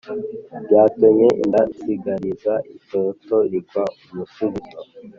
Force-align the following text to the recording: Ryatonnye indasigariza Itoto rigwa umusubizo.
Ryatonnye 0.65 1.27
indasigariza 1.43 2.53
Itoto 2.77 3.35
rigwa 3.51 3.83
umusubizo. 4.09 4.77